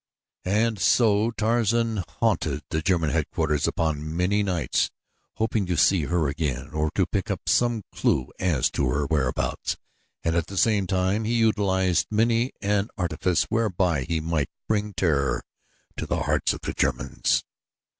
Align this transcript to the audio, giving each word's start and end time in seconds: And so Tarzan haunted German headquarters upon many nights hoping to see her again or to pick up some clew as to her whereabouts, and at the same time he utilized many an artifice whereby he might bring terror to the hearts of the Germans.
And 0.49 0.79
so 0.79 1.29
Tarzan 1.29 2.03
haunted 2.19 2.63
German 2.83 3.11
headquarters 3.11 3.67
upon 3.67 4.17
many 4.17 4.41
nights 4.41 4.89
hoping 5.35 5.67
to 5.67 5.77
see 5.77 6.05
her 6.05 6.27
again 6.27 6.69
or 6.71 6.89
to 6.95 7.05
pick 7.05 7.29
up 7.29 7.41
some 7.45 7.83
clew 7.93 8.31
as 8.39 8.71
to 8.71 8.89
her 8.89 9.05
whereabouts, 9.05 9.77
and 10.23 10.35
at 10.35 10.47
the 10.47 10.57
same 10.57 10.87
time 10.87 11.23
he 11.23 11.35
utilized 11.35 12.07
many 12.09 12.51
an 12.61 12.89
artifice 12.97 13.43
whereby 13.43 14.01
he 14.03 14.19
might 14.19 14.49
bring 14.67 14.95
terror 14.95 15.43
to 15.97 16.07
the 16.07 16.23
hearts 16.23 16.51
of 16.53 16.61
the 16.61 16.73
Germans. 16.73 17.43